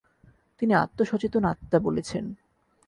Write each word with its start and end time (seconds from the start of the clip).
তিনি 0.61 0.73
আত্মসচেতন 0.75 1.43
আত্মা 1.43 1.77
বলেছেন। 1.79 2.25